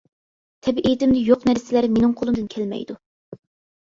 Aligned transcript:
تەبىئىتىمدە 0.67 1.21
يوق 1.29 1.45
نەرسىلەر 1.51 1.89
مېنىڭ 1.93 2.17
قولۇمدىن 2.23 2.51
كەلمەيدۇ. 2.55 2.97